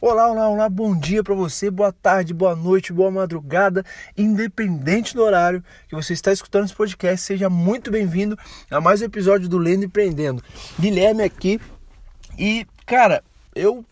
[0.00, 3.84] Olá, olá, olá, bom dia para você, boa tarde, boa noite, boa madrugada,
[4.16, 8.38] independente do horário que você está escutando esse podcast, seja muito bem-vindo
[8.70, 10.40] a mais um episódio do Lendo Empreendendo.
[10.78, 11.60] Guilherme aqui
[12.38, 13.24] e, cara,
[13.56, 13.84] eu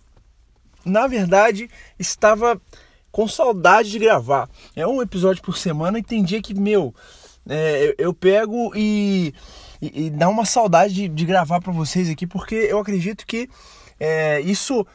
[0.85, 1.69] na verdade
[1.99, 2.61] estava
[3.11, 4.49] com saudade de gravar.
[4.77, 6.95] É um episódio por semana e tem dia que, meu,
[7.49, 9.35] é, eu, eu, pego e,
[9.83, 13.51] e, e, dá uma saudade de, de gravar para vocês aqui, porque eu acredito que
[13.99, 14.87] é, isso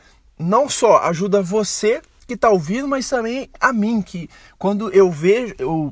[0.41, 5.53] não só ajuda você que está ouvindo, mas também a mim, que quando eu vejo,
[5.57, 5.91] eu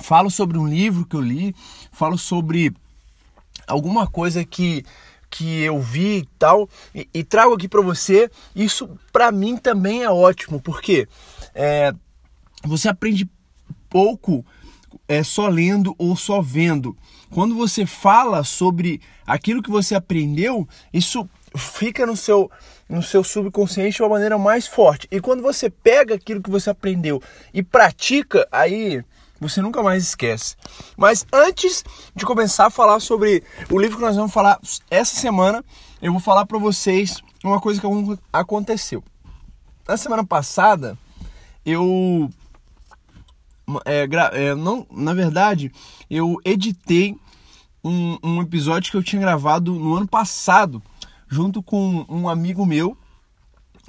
[0.00, 1.54] falo sobre um livro que eu li,
[1.92, 2.74] falo sobre
[3.66, 4.84] alguma coisa que
[5.32, 10.02] que eu vi e tal e, e trago aqui para você isso para mim também
[10.02, 11.06] é ótimo porque
[11.54, 11.94] é,
[12.64, 13.30] você aprende
[13.88, 14.44] pouco
[15.06, 16.96] é, só lendo ou só vendo.
[17.30, 22.50] Quando você fala sobre aquilo que você aprendeu isso fica no seu
[22.90, 25.06] no seu subconsciente de uma maneira mais forte.
[25.10, 27.22] E quando você pega aquilo que você aprendeu
[27.54, 29.04] e pratica, aí
[29.40, 30.56] você nunca mais esquece.
[30.96, 34.60] Mas antes de começar a falar sobre o livro que nós vamos falar
[34.90, 35.64] essa semana,
[36.02, 37.86] eu vou falar para vocês uma coisa que
[38.32, 39.04] aconteceu.
[39.86, 40.98] Na semana passada,
[41.64, 42.28] eu
[43.84, 45.72] é, é, não, na verdade,
[46.10, 47.16] eu editei
[47.84, 50.82] um, um episódio que eu tinha gravado no ano passado
[51.30, 52.96] junto com um amigo meu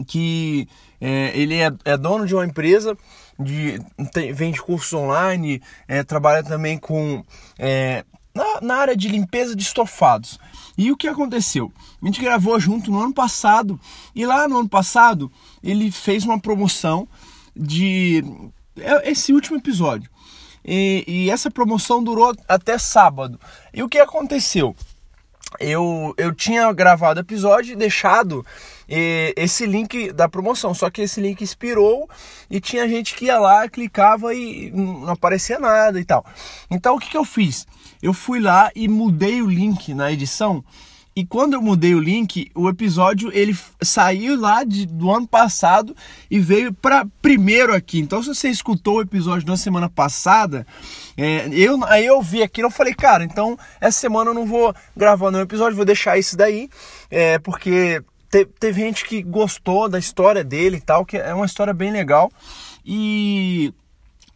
[0.08, 0.68] que
[1.00, 2.98] é, ele é, é, dono de uma empresa
[3.40, 3.80] de
[4.14, 7.24] tem, vende cursos online, é, trabalha também com
[7.58, 10.40] é, na, na, área de limpeza de estofados.
[10.78, 11.72] E o que aconteceu?
[12.02, 13.80] A gente gravou junto no ano passado
[14.16, 15.32] e lá no ano passado
[15.64, 17.08] ele fez uma promoção
[17.56, 18.24] de
[18.78, 20.10] é, esse último episódio.
[20.64, 23.40] E, e essa promoção durou até sábado.
[23.74, 24.76] E o que aconteceu?
[25.60, 28.46] Eu, eu tinha gravado o episódio e deixado
[28.88, 32.10] e, esse link da promoção, só que esse link expirou
[32.50, 36.26] e tinha gente que ia lá, clicava e não aparecia nada e tal.
[36.70, 37.68] Então o que, que eu fiz?
[38.02, 40.64] Eu fui lá e mudei o link na edição
[41.14, 45.96] e quando eu mudei o link, o episódio ele saiu lá de, do ano passado
[46.30, 48.00] e veio para primeiro aqui.
[48.00, 50.66] Então, se você escutou o episódio da semana passada,
[51.18, 54.74] é, eu, aí eu vi aqui eu falei, cara, então essa semana eu não vou
[54.96, 56.70] gravar nenhum episódio, vou deixar isso daí,
[57.10, 61.46] é, porque te, teve gente que gostou da história dele e tal, que é uma
[61.46, 62.32] história bem legal.
[62.86, 63.74] E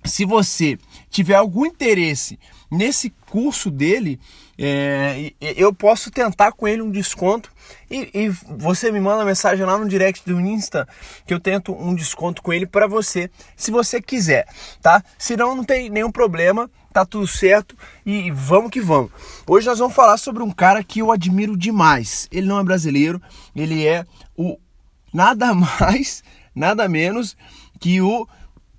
[0.03, 0.77] se você
[1.09, 2.37] tiver algum interesse
[2.71, 4.19] nesse curso dele,
[4.57, 7.51] é, eu posso tentar com ele um desconto
[7.91, 10.87] e, e, você me manda mensagem lá no direct do Insta
[11.25, 14.47] que eu tento um desconto com ele para você, se você quiser,
[14.81, 15.03] tá?
[15.17, 19.11] Senão não tem nenhum problema, tá tudo certo e vamos que vamos.
[19.45, 22.27] Hoje nós vamos falar sobre um cara que eu admiro demais.
[22.31, 23.21] Ele não é brasileiro,
[23.53, 24.05] ele é
[24.37, 24.57] o
[25.13, 26.23] nada mais,
[26.55, 27.35] nada menos
[27.79, 28.25] que o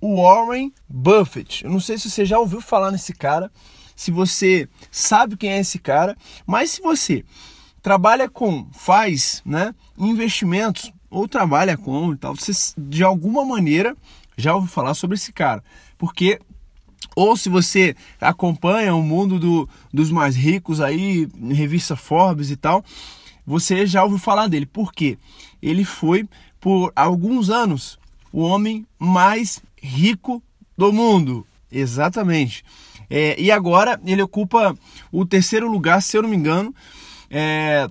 [0.01, 1.63] Warren Buffett.
[1.63, 3.51] Eu não sei se você já ouviu falar nesse cara
[3.97, 6.15] se você sabe quem é esse cara,
[6.45, 7.25] mas se você
[7.81, 13.97] trabalha com, faz, né, investimentos ou trabalha com e tal, você de alguma maneira
[14.37, 15.63] já ouviu falar sobre esse cara,
[15.97, 16.39] porque
[17.15, 22.85] ou se você acompanha o mundo do, dos mais ricos aí, revista Forbes e tal,
[23.45, 24.67] você já ouviu falar dele.
[24.67, 25.17] Por quê?
[25.59, 26.27] Ele foi
[26.59, 27.97] por alguns anos
[28.31, 30.43] o homem mais rico
[30.77, 31.47] do mundo.
[31.71, 32.63] Exatamente.
[33.09, 34.75] É, e agora ele ocupa
[35.11, 36.73] o terceiro lugar, se eu não me engano,
[37.29, 37.87] é,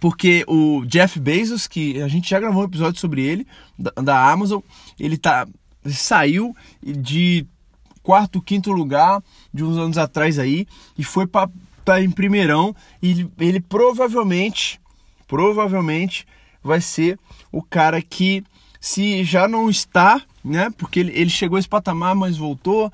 [0.00, 3.46] porque o Jeff Bezos, que a gente já gravou um episódio sobre ele,
[3.78, 4.60] da, da Amazon,
[4.98, 5.46] ele tá,
[5.84, 7.46] saiu de
[8.02, 9.22] quarto, quinto lugar
[9.52, 10.66] de uns anos atrás aí
[10.96, 11.50] e foi para
[12.00, 14.80] em primeirão e ele, ele provavelmente,
[15.26, 16.26] provavelmente
[16.62, 17.18] vai ser
[17.50, 18.44] o cara que
[18.80, 20.70] se já não está, né?
[20.76, 22.92] Porque ele, ele chegou esse patamar, mas voltou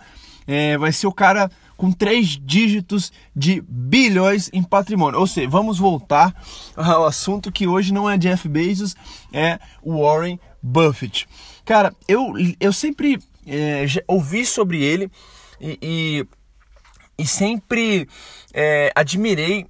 [0.51, 5.21] é, vai ser o cara com três dígitos de bilhões em patrimônio.
[5.21, 6.35] Ou seja, vamos voltar
[6.77, 8.97] ao assunto que hoje não é Jeff Bezos,
[9.33, 11.29] é Warren Buffett.
[11.65, 15.09] Cara, eu, eu sempre é, ouvi sobre ele
[15.61, 16.27] e, e,
[17.17, 18.09] e sempre
[18.53, 19.69] é, admirei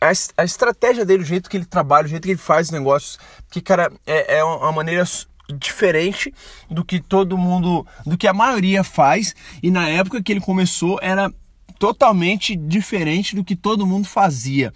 [0.00, 2.72] a, a, estratégia dele, o jeito que ele trabalha, o jeito que ele faz os
[2.72, 3.18] negócios.
[3.50, 5.04] Que, cara, é, é uma maneira
[5.52, 6.32] diferente
[6.70, 9.34] do que todo mundo, do que a maioria faz.
[9.62, 11.32] E na época que ele começou era
[11.78, 14.70] totalmente diferente do que todo mundo fazia.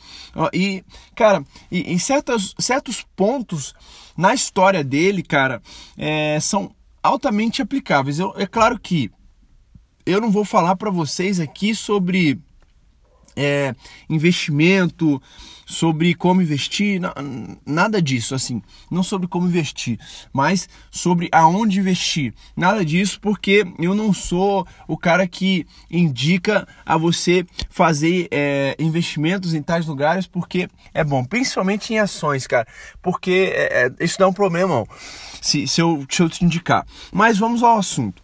[0.53, 0.83] E,
[1.15, 3.75] cara, em certos, certos pontos
[4.17, 5.61] na história dele, cara,
[5.99, 8.19] é, são altamente aplicáveis.
[8.19, 9.11] Eu, é claro que
[10.07, 12.41] eu não vou falar para vocês aqui sobre
[13.37, 13.75] é,
[14.09, 15.21] investimento,
[15.67, 17.01] sobre como investir,
[17.65, 19.99] nada disso, assim, não sobre como investir,
[20.33, 26.97] mas sobre aonde investir, nada disso, porque eu não sou o cara que indica a
[26.97, 32.67] você fazer é, investimentos em tais lugares porque é bom, principalmente em ações, cara,
[33.03, 34.87] porque é, é, isso dá um problema,
[35.41, 36.87] se, se, eu, se eu te indicar.
[37.13, 38.23] Mas vamos ao assunto.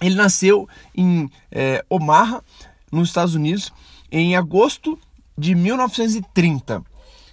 [0.00, 2.42] Ele nasceu em é, Omaha,
[2.90, 3.72] nos Estados Unidos,
[4.10, 4.98] em agosto
[5.36, 6.82] de 1930.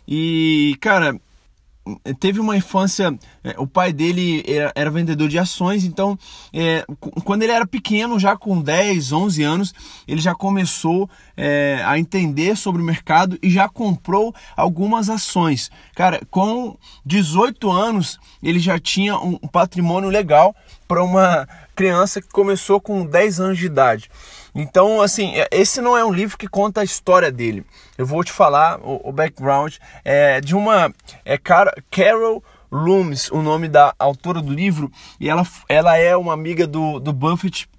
[0.07, 1.19] E, cara,
[2.19, 3.17] teve uma infância.
[3.43, 6.17] É, o pai dele era, era vendedor de ações, então,
[6.53, 6.85] é,
[7.23, 9.73] quando ele era pequeno, já com 10, 11 anos,
[10.07, 15.71] ele já começou é, a entender sobre o mercado e já comprou algumas ações.
[15.95, 20.55] Cara, com 18 anos, ele já tinha um patrimônio legal
[20.91, 24.11] para uma criança que começou com 10 anos de idade.
[24.53, 27.65] Então, assim, é, esse não é um livro que conta a história dele.
[27.97, 30.93] Eu vou te falar o, o background é, de uma
[31.23, 36.67] é Carol Loomis, o nome da autora do livro, e ela, ela é uma amiga
[36.67, 37.69] do, do Buffett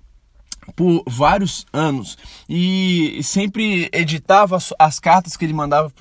[0.74, 2.16] por vários anos
[2.48, 5.92] e sempre editava as, as cartas que ele mandava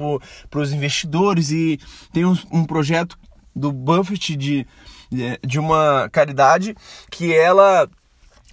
[0.50, 1.78] para os investidores e
[2.14, 3.18] tem um, um projeto
[3.56, 4.66] do Buffett de,
[5.46, 6.76] de uma caridade
[7.10, 7.90] que ela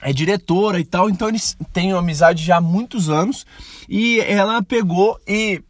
[0.01, 3.47] é diretora e tal, então eles têm amizade já há muitos anos
[3.89, 5.63] e ela pegou e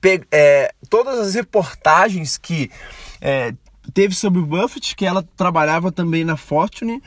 [0.00, 2.70] pe é, todas as reportagens que
[3.20, 3.54] é,
[3.92, 7.02] teve sobre o Buffett, que ela trabalhava também na Fortune,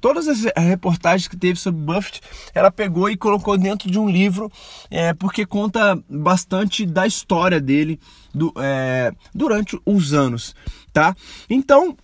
[0.00, 2.20] todas as reportagens que teve sobre Buffett,
[2.54, 4.50] ela pegou e colocou dentro de um livro,
[4.90, 7.98] é, porque conta bastante da história dele
[8.34, 10.54] do, é, durante os anos,
[10.92, 11.16] tá?
[11.48, 11.96] Então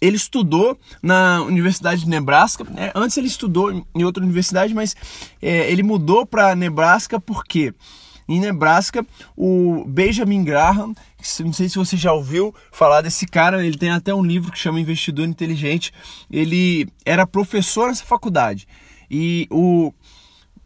[0.00, 2.64] ele estudou na Universidade de Nebraska.
[2.64, 2.90] Né?
[2.94, 4.94] Antes ele estudou em outra universidade, mas
[5.40, 7.74] é, ele mudou para Nebraska porque
[8.28, 9.06] em Nebraska
[9.36, 10.94] o Benjamin Graham,
[11.40, 14.58] não sei se você já ouviu falar desse cara, ele tem até um livro que
[14.58, 15.92] chama Investidor Inteligente.
[16.30, 18.66] Ele era professor nessa faculdade
[19.10, 19.92] e o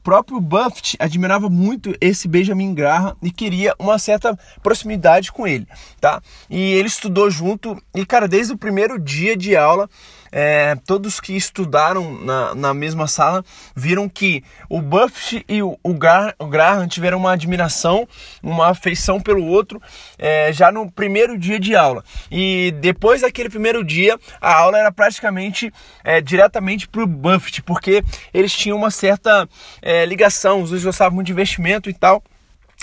[0.03, 5.67] próprio Buffett admirava muito esse Benjamin Graham e queria uma certa proximidade com ele,
[6.01, 6.23] tá?
[6.49, 9.89] E ele estudou junto e, cara, desde o primeiro dia de aula,
[10.33, 13.45] é, todos que estudaram na, na mesma sala
[13.75, 18.07] viram que o Buffett e o, o, Graham tiveram uma admiração,
[18.43, 19.81] uma afeição pelo outro
[20.19, 22.05] é, já no primeiro dia de aula.
[22.31, 25.73] E depois daquele primeiro dia, a aula era praticamente
[26.05, 29.49] é, diretamente para o Buffett, porque eles tinham uma certa
[29.83, 32.23] é, ligação, os dois gostavam de investimento e tal.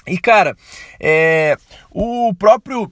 [0.05, 0.55] E cara,
[0.99, 1.57] é,
[1.91, 2.91] o próprio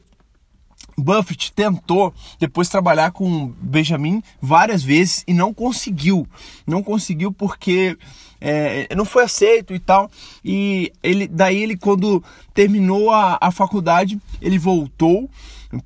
[0.97, 6.27] Buffett tentou depois trabalhar com Benjamin várias vezes e não conseguiu.
[6.65, 7.97] Não conseguiu porque
[8.39, 10.09] é, não foi aceito e tal.
[10.43, 15.29] E ele, daí ele quando terminou a, a faculdade ele voltou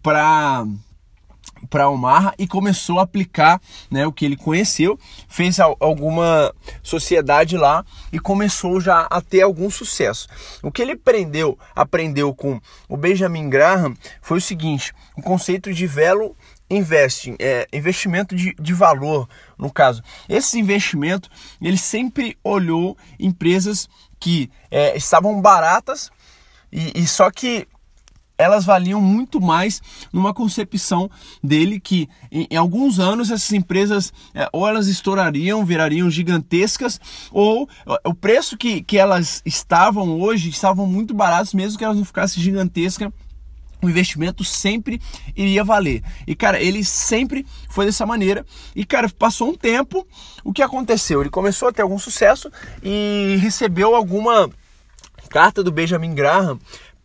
[0.02, 0.66] para
[1.70, 7.86] para Omaha e começou a aplicar né, o que ele conheceu, fez alguma sociedade lá
[8.12, 10.28] e começou já a ter algum sucesso.
[10.64, 15.86] O que ele aprendeu, aprendeu com o Benjamin Graham foi o seguinte: o conceito de
[15.86, 16.36] velo
[16.70, 19.28] investing, é, investimento de, de valor,
[19.58, 20.04] no caso.
[20.28, 21.30] Esse investimento,
[21.62, 23.90] ele sempre olhou empresas
[24.20, 26.12] que é, estavam baratas
[26.72, 27.68] e, e só que
[28.40, 29.82] elas valiam muito mais
[30.14, 31.12] numa concepção
[31.44, 37.00] dele que em, em alguns anos essas empresas é, ou elas estourariam, virariam gigantescas,
[37.32, 37.70] ou
[38.06, 42.42] o preço que, que elas estavam hoje estavam muito baratos, mesmo que elas não ficassem
[42.42, 43.12] gigantescas
[43.82, 45.02] o investimento sempre
[45.36, 46.04] iria valer.
[46.28, 48.46] E cara, ele sempre foi dessa maneira.
[48.76, 50.06] E cara, passou um tempo,
[50.44, 51.22] o que aconteceu?
[51.22, 52.52] Ele começou a ter algum sucesso
[52.84, 54.50] e recebeu alguma
[55.30, 56.60] carta do Benjamin Graham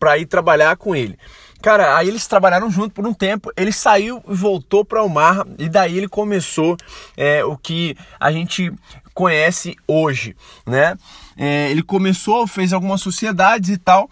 [0.05, 1.17] para ir trabalhar com ele.
[1.63, 3.51] Cara, aí eles trabalharam junto por um tempo.
[3.57, 6.77] Ele saiu e voltou para o mar e daí ele começou
[7.17, 8.71] é, o que a gente
[9.15, 10.95] conhece hoje, né?
[11.35, 14.07] É, ele começou, fez algumas sociedades e tal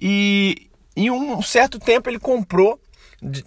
[0.00, 2.80] e em um certo tempo ele comprou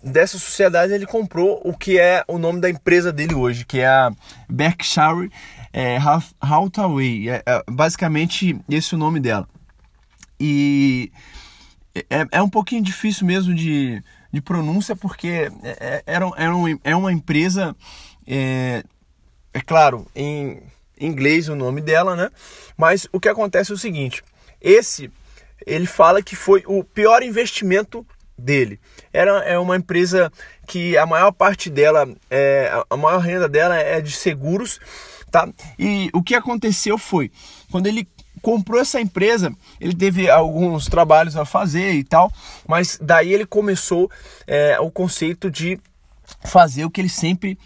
[0.03, 3.87] dessa sociedade ele comprou o que é o nome da empresa dele hoje, que é
[3.87, 4.11] a
[4.47, 5.31] Berkshire
[5.73, 5.97] é,
[6.39, 7.27] Hathaway.
[7.27, 9.49] É, é, basicamente esse é o nome dela.
[10.39, 11.11] E
[12.09, 14.01] é, é um pouquinho difícil mesmo de,
[14.31, 17.75] de pronúncia, porque é, é, era, era um, é uma empresa,
[18.25, 18.83] é,
[19.53, 20.61] é claro, em
[20.99, 22.29] inglês o nome dela, né?
[22.77, 24.23] Mas o que acontece é o seguinte:
[24.61, 25.11] esse
[25.65, 28.05] ele fala que foi o pior investimento
[28.37, 28.79] dele.
[29.11, 30.31] Era é uma empresa
[30.67, 34.79] que a maior parte dela, é, a maior renda dela é de seguros,
[35.31, 35.49] tá?
[35.79, 37.31] E o que aconteceu foi,
[37.71, 38.07] quando ele
[38.41, 42.31] comprou essa empresa, ele teve alguns trabalhos a fazer e tal,
[42.67, 44.09] mas daí ele começou
[44.45, 45.79] é, o conceito de
[46.43, 47.57] fazer o que ele sempre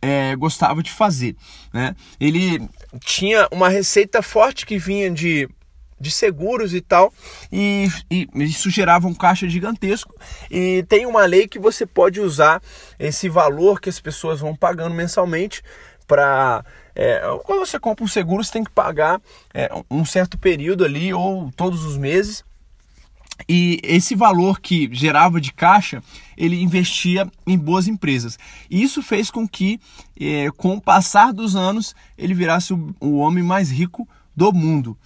[0.00, 1.36] é, gostava de fazer.
[1.72, 1.94] Né?
[2.20, 2.68] Ele
[3.00, 5.48] tinha uma receita forte que vinha de
[6.02, 7.14] de seguros e tal,
[7.50, 10.12] e, e, isso gerava um caixa gigantesco.
[10.50, 12.60] E tem uma lei que você pode usar
[12.98, 15.62] esse valor que as pessoas vão pagando mensalmente
[16.12, 16.62] para
[16.94, 19.18] é, quando você compra um seguro, você tem que pagar
[19.54, 22.44] é, um certo período ali ou todos os meses.
[23.48, 26.02] E esse valor que gerava de caixa,
[26.36, 28.38] ele investia em boas empresas.
[28.70, 29.80] E isso fez com que,
[30.20, 34.96] é, com o passar dos anos, ele virasse o, o homem mais rico do mundo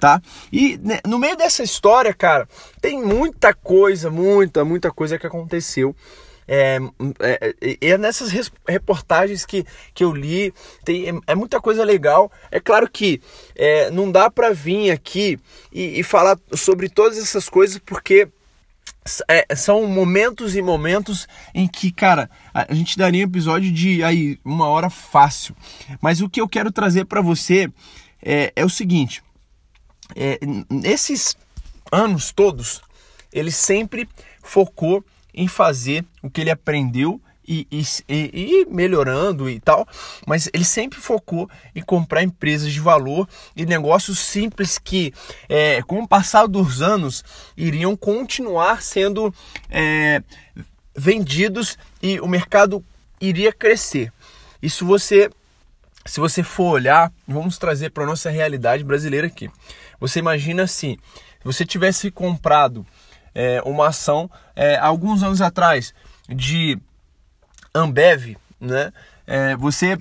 [0.00, 0.20] tá?
[0.52, 2.46] E né, no meio dessa história, cara,
[2.78, 5.96] tem muita coisa, muita, muita coisa que aconteceu.
[6.46, 6.78] É,
[7.20, 8.30] é, é, é nessas
[8.68, 10.52] reportagens que, que eu li,
[10.84, 12.30] tem, é, é muita coisa legal.
[12.50, 13.20] É claro que
[13.56, 15.38] é, não dá para vir aqui
[15.72, 18.28] e, e, falar sobre todas essas coisas, porque
[19.28, 24.38] é, são momentos e momentos em que, cara, a gente daria um episódio de aí,
[24.44, 25.54] uma hora fácil.
[26.00, 27.70] Mas o que eu quero trazer para você
[28.22, 29.22] é, é o seguinte:
[30.16, 30.38] é,
[30.70, 31.36] nesses
[31.92, 32.80] anos todos,
[33.32, 34.08] ele sempre
[34.42, 39.86] focou em fazer o que ele aprendeu e, e, e, melhorando e tal,
[40.26, 45.12] mas ele sempre focou em comprar empresas de valor e negócios simples que,
[45.48, 47.22] é, com o passar dos anos,
[47.56, 49.34] iriam continuar sendo
[49.70, 50.22] é,
[50.96, 52.84] vendidos e o mercado
[53.20, 54.12] iria crescer.
[54.62, 55.30] Isso você,
[56.06, 59.50] se você for olhar, vamos trazer para a nossa realidade brasileira aqui.
[60.00, 60.96] Você imagina assim,
[61.38, 62.86] se você tivesse comprado
[63.34, 65.92] é, uma ação é, alguns anos atrás
[66.28, 66.78] de
[67.74, 68.92] Ambev, né?
[69.26, 69.98] É, você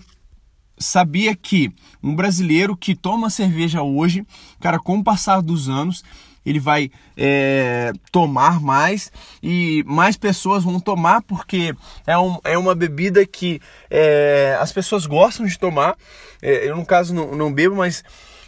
[0.77, 1.71] sabia que
[2.01, 4.25] um brasileiro que toma cerveja hoje,
[4.59, 6.03] cara, com o passar dos anos,
[6.45, 9.11] ele vai é, tomar mais
[9.41, 11.73] e mais pessoas vão tomar porque
[12.05, 15.95] é, um, é uma bebida que é, as pessoas gostam de tomar.
[16.41, 18.03] É, eu, no caso, não, não bebo, mas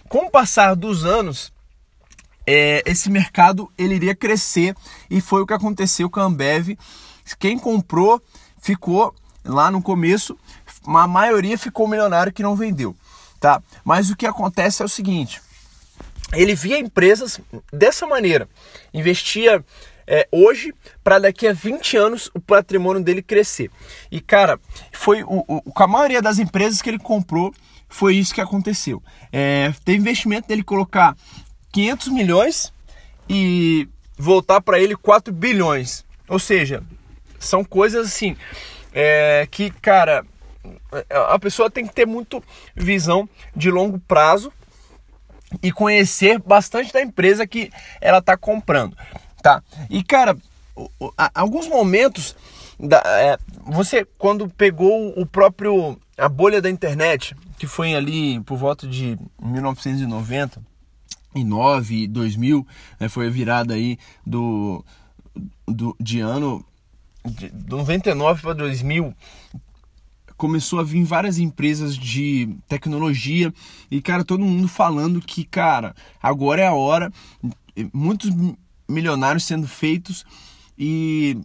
[0.10, 1.54] com o passar dos anos,
[2.46, 4.76] é, esse mercado ele iria crescer
[5.10, 6.78] e foi o que aconteceu com a Ambev.
[7.40, 8.22] Quem comprou
[8.62, 10.38] ficou lá no começo,
[10.86, 12.96] a maioria ficou milionário que não vendeu,
[13.40, 13.62] tá?
[13.84, 15.42] Mas o que acontece é o seguinte:
[16.34, 17.40] ele via empresas
[17.72, 18.48] dessa maneira,
[18.94, 19.64] investia
[20.08, 20.74] é, hoje
[21.04, 23.72] para daqui a 20 anos o patrimônio dele crescer.
[24.12, 24.60] E cara,
[24.92, 27.54] foi o, o, com a maioria das empresas que ele comprou
[27.88, 29.02] foi isso que aconteceu.
[29.32, 31.16] É, teve investimento dele colocar
[31.76, 32.74] 500 milhões
[33.28, 36.06] e voltar para ele 4 bilhões.
[36.30, 36.82] Ou seja,
[37.38, 38.38] são coisas assim
[38.94, 40.26] é, que, cara,
[41.30, 42.42] a pessoa tem que ter muito
[42.74, 44.54] visão de longo prazo
[45.62, 48.96] e conhecer bastante da empresa que ela está comprando,
[49.44, 49.62] tá?
[49.90, 50.38] E cara,
[51.34, 52.38] alguns momentos
[52.80, 58.58] da, é, você quando pegou o próprio a bolha da internet que foi ali por
[58.58, 60.75] volta de 1990
[61.36, 62.66] e 9, 2000,
[63.00, 64.84] né, foi a virada aí do,
[65.68, 66.66] do de ano
[67.26, 69.14] de 99 para 2000
[70.38, 73.54] começou a vir várias empresas de tecnologia
[73.90, 77.12] e cara todo mundo falando que cara agora é a hora
[77.94, 78.32] muitos
[78.88, 80.26] milionários sendo feitos
[80.78, 81.38] e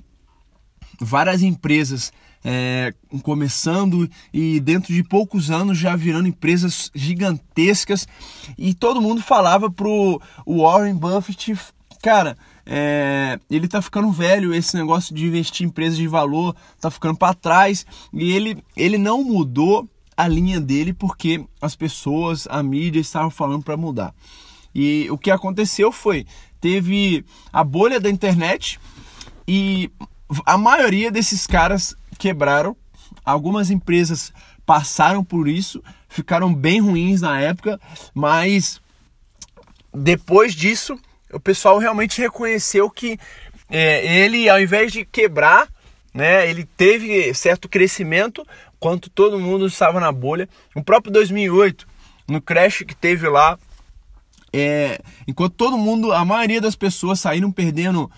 [1.01, 2.13] várias empresas
[2.45, 8.09] é, começando e dentro de poucos anos já virando empresas gigantescas
[8.57, 11.55] e todo mundo falava pro Warren Buffett,
[12.03, 16.91] cara, é, ele tá ficando velho, esse negócio de investir em empresas de valor tá
[16.91, 22.63] ficando para trás e ele, ele não mudou a linha dele porque as pessoas, a
[22.63, 24.15] mídia estavam falando para mudar.
[24.75, 26.27] E o que aconteceu foi,
[26.61, 28.79] teve a bolha da internet
[29.49, 29.91] e
[30.47, 32.77] a maioria desses caras quebraram.
[33.25, 34.33] Algumas empresas
[34.67, 37.81] passaram por isso, ficaram bem ruins na época,
[38.15, 38.81] mas
[39.93, 40.97] depois disso
[41.33, 43.19] o pessoal realmente reconheceu que
[43.69, 45.69] é, ele, ao invés de quebrar,
[46.13, 48.47] né, ele teve certo crescimento,
[48.79, 50.49] quanto todo mundo estava na bolha.
[50.75, 51.87] O próprio 2008,
[52.29, 53.59] no crash que teve lá,
[54.53, 58.11] é, enquanto todo mundo, a maioria das pessoas saíram perdendo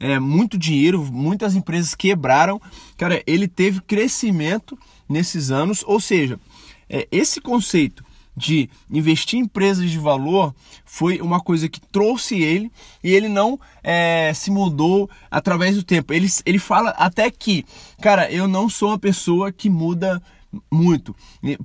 [0.00, 2.60] é, muito dinheiro, muitas empresas quebraram.
[2.96, 4.76] Cara, ele teve crescimento
[5.08, 6.40] nesses anos, ou seja,
[6.88, 8.02] é, esse conceito
[8.36, 10.54] de investir em empresas de valor
[10.84, 12.70] foi uma coisa que trouxe ele
[13.04, 16.12] e ele não é, se mudou através do tempo.
[16.12, 17.66] Ele, ele fala até que,
[18.00, 20.22] cara, eu não sou uma pessoa que muda
[20.70, 21.14] muito.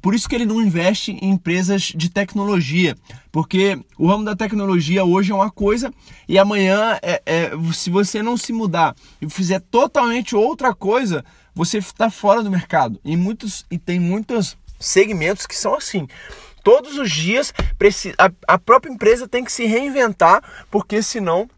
[0.01, 2.96] Por isso que ele não investe em empresas de tecnologia,
[3.32, 5.94] porque o ramo da tecnologia hoje é uma coisa
[6.27, 11.80] e amanhã, é, é se você não se mudar e fizer totalmente outra coisa, você
[11.80, 13.00] está fora do mercado.
[13.04, 16.08] E, muitos, e tem muitos segmentos que são assim.
[16.63, 17.54] Todos os dias
[18.48, 21.50] a própria empresa tem que se reinventar, porque senão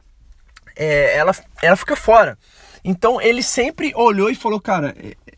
[0.75, 2.37] é, ela, ela fica fora.
[2.83, 4.95] Então ele sempre olhou e falou, cara,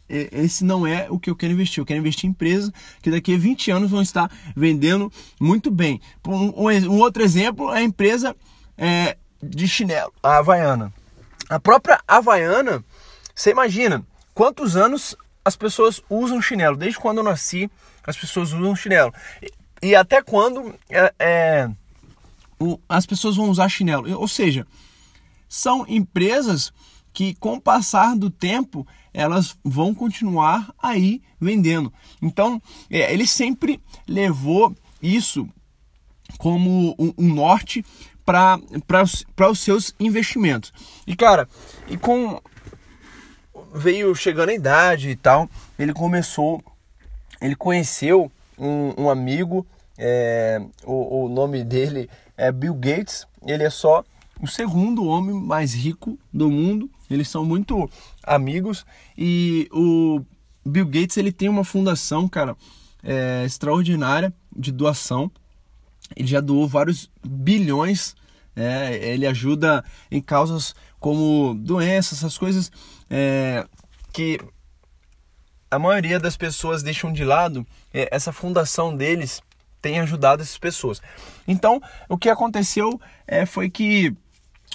[0.09, 1.79] esse não é o que eu quero investir.
[1.79, 6.01] Eu quero investir em empresas que daqui a 20 anos vão estar vendendo muito bem.
[6.27, 8.35] Um, outro exemplo é a empresa
[8.77, 10.93] é, de chinelo, a Havaiana.
[11.49, 12.83] A própria Havaiana,
[13.33, 16.77] você imagina quantos anos as pessoas usam chinelo?
[16.77, 17.69] Desde quando eu nasci,
[18.05, 19.13] as pessoas usam chinelo.
[19.41, 19.51] E,
[19.81, 21.69] e até quando é, é,
[22.59, 24.11] o, as pessoas vão usar chinelo?
[24.19, 24.65] Ou seja,
[25.47, 26.71] são empresas
[27.11, 28.85] que com o passar do tempo
[29.19, 31.91] elas vão continuar aí vendendo.
[32.21, 35.45] Então, é, ele sempre levou isso
[36.37, 37.83] como um, um norte
[38.23, 40.71] para os seus investimentos.
[41.05, 41.49] E cara,
[41.89, 42.39] e com
[43.73, 46.63] veio chegando a idade e tal, ele começou,
[47.41, 53.69] ele conheceu um, um amigo, é, o, o nome dele é Bill Gates, ele é
[53.69, 54.05] só
[54.41, 56.89] o segundo homem mais rico do mundo.
[57.09, 57.89] Eles são muito
[58.23, 58.85] amigos
[59.17, 60.21] e o
[60.65, 62.55] Bill Gates ele tem uma fundação, cara,
[63.03, 65.31] é, extraordinária de doação.
[66.15, 68.15] Ele já doou vários bilhões.
[68.55, 72.71] É, ele ajuda em causas como doenças, essas coisas
[73.09, 73.65] é,
[74.11, 74.39] que
[75.71, 77.65] a maioria das pessoas deixam de lado.
[77.93, 79.41] É, essa fundação deles
[79.81, 81.01] tem ajudado essas pessoas.
[81.47, 84.15] Então, o que aconteceu é, foi que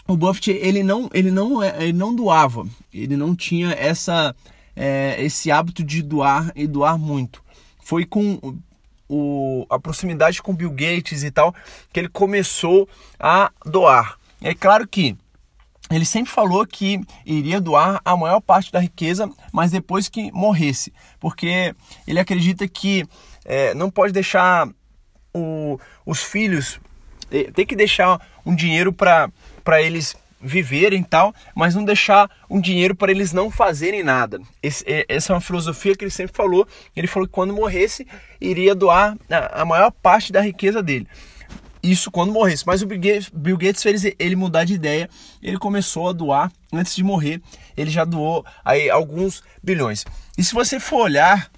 [0.07, 2.67] o Buffett ele não ele não é, ele não doava.
[2.93, 4.35] Ele não tinha essa
[4.77, 7.43] é, esse hábito de doar e doar muito.
[7.83, 8.39] Foi com
[9.09, 11.55] o, a proximidade com Bill Gates e tal
[11.93, 14.19] que ele começou a doar.
[14.43, 15.17] É claro que
[15.91, 20.93] ele sempre falou que iria doar a maior parte da riqueza, mas depois que morresse,
[21.21, 21.75] porque
[22.07, 23.07] ele acredita que
[23.45, 24.69] é, não pode deixar
[25.35, 26.81] o, os filhos,
[27.43, 29.33] tem que deixar um dinheiro para
[29.81, 34.41] eles viverem e tal, mas não deixar um dinheiro para eles não fazerem nada.
[34.63, 36.69] Esse, essa é uma filosofia que ele sempre falou.
[36.95, 38.07] Ele falou que quando morresse,
[38.41, 41.09] iria doar a, a maior parte da riqueza dele.
[41.83, 42.67] Isso quando morresse.
[42.67, 45.09] Mas o Bill Gates, Bill Gates fez ele mudar de ideia.
[45.43, 47.41] Ele começou a doar antes de morrer.
[47.77, 50.05] Ele já doou aí alguns bilhões.
[50.37, 51.51] E se você for olhar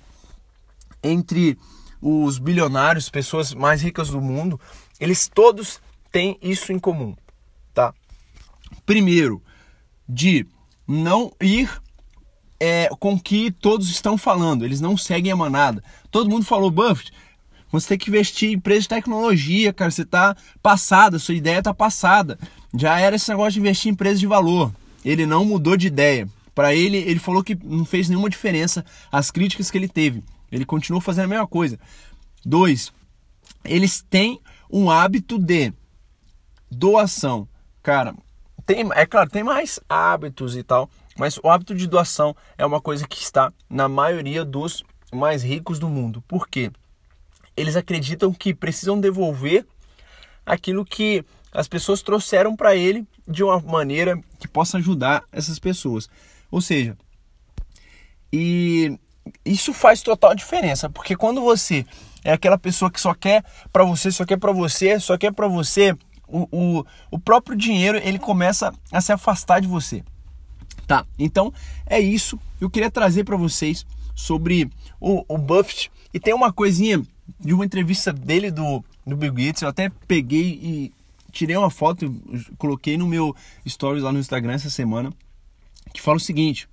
[1.03, 1.59] entre
[2.01, 4.61] os bilionários, pessoas mais ricas do mundo,
[5.01, 5.81] eles todos
[6.11, 7.15] têm isso em comum
[7.77, 7.95] tá?
[8.87, 9.41] Primeiro,
[10.09, 10.47] de
[10.89, 11.71] não ir
[12.59, 15.85] é, com que todos estão falando, eles não seguem a manada.
[16.11, 17.13] Todo mundo falou, Buffett,
[17.71, 21.75] você tem que investir em empresa de tecnologia, cara, você tá passada, sua ideia tá
[21.75, 22.39] passada.
[22.75, 24.73] Já era esse negócio de investir em empresa de valor.
[25.05, 26.27] Ele não mudou de ideia.
[26.55, 30.25] Para ele, ele falou que não fez nenhuma diferença as críticas que ele teve.
[30.51, 31.79] Ele continuou fazendo a mesma coisa.
[32.43, 32.91] Dois,
[33.65, 35.73] eles têm um hábito de
[36.71, 37.49] doação
[37.87, 38.17] cara,
[38.67, 42.81] tem, é claro, tem mais hábitos e tal, mas o hábito de doação é uma
[42.81, 44.83] coisa que está na maioria dos
[45.15, 46.21] mais ricos do mundo.
[46.27, 46.73] Por quê?
[47.57, 49.65] Eles acreditam que precisam devolver
[50.45, 56.11] aquilo que as pessoas trouxeram para ele de uma maneira que possa ajudar essas pessoas.
[56.51, 56.99] Ou seja,
[58.33, 58.99] e
[59.45, 61.87] isso faz total diferença, porque quando você
[62.27, 65.47] é aquela pessoa que só quer para você, só quer para você, só quer para
[65.47, 70.03] você, o, o, o próprio dinheiro ele começa a se afastar de você.
[70.89, 71.53] Tá, então
[71.87, 72.37] é isso.
[72.61, 74.69] Eu queria trazer para vocês sobre
[75.01, 75.89] o, o Buffett.
[76.13, 77.01] E tem uma coisinha
[77.39, 79.63] de uma entrevista dele do, do Bill Gates.
[79.63, 80.93] Eu até peguei e
[81.31, 82.13] tirei uma foto,
[82.59, 83.37] coloquei no meu
[83.69, 85.13] stories lá no Instagram essa semana,
[85.93, 86.69] que fala o seguinte: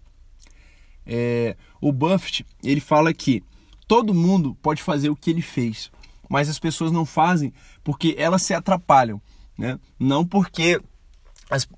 [1.05, 3.43] é, o Buffett ele fala que
[3.87, 5.91] todo mundo pode fazer o que ele fez,
[6.29, 9.21] mas as pessoas não fazem porque elas se atrapalham
[9.57, 9.79] né?
[9.99, 10.81] Não porque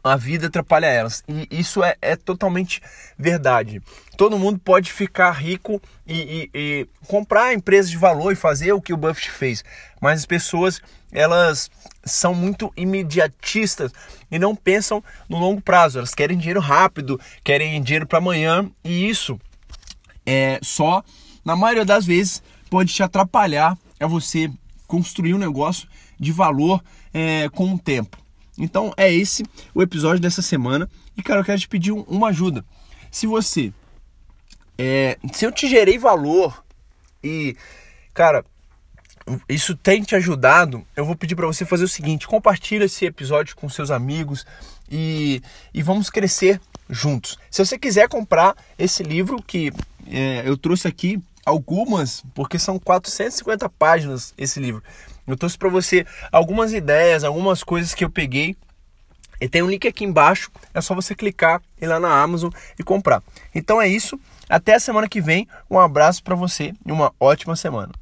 [0.03, 1.23] a vida atrapalha elas.
[1.27, 2.81] E isso é, é totalmente
[3.17, 3.81] verdade.
[4.15, 8.81] Todo mundo pode ficar rico e, e, e, comprar empresas de valor e fazer o
[8.81, 9.63] que o Buffett fez.
[9.99, 11.69] Mas as pessoas, elas
[12.05, 13.91] são muito imediatistas
[14.31, 15.97] e não pensam no longo prazo.
[15.97, 18.69] Elas querem dinheiro rápido, querem dinheiro para amanhã.
[18.83, 19.37] E isso
[20.25, 21.03] é só,
[21.45, 24.51] na maioria das vezes, pode te atrapalhar a você
[24.87, 25.87] construir um negócio
[26.19, 28.17] de valor é, com o tempo.
[28.57, 32.65] Então é esse o episódio dessa semana e cara, eu quero te pedir uma ajuda.
[33.11, 33.71] Se você,
[34.77, 36.63] é, se eu te gerei valor
[37.23, 37.55] e
[38.13, 38.43] cara,
[39.49, 43.55] isso tem te ajudado, eu vou pedir para você fazer o seguinte: compartilha esse episódio
[43.55, 44.45] com seus amigos
[44.89, 45.41] e,
[45.73, 47.37] e vamos crescer juntos.
[47.49, 49.71] Se você quiser comprar esse livro que
[50.07, 54.83] é, eu trouxe aqui algumas, porque são 450 páginas esse livro.
[55.27, 58.55] Eu trouxe para você algumas ideias, algumas coisas que eu peguei.
[59.39, 62.83] E tem um link aqui embaixo, é só você clicar ir lá na Amazon e
[62.83, 63.21] comprar.
[63.53, 64.19] Então é isso.
[64.49, 65.47] Até a semana que vem.
[65.69, 67.93] Um abraço para você e uma ótima semana.